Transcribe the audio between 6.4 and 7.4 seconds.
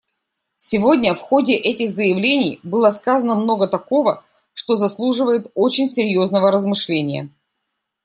размышления.